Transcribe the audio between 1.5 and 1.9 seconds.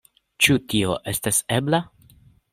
ebla?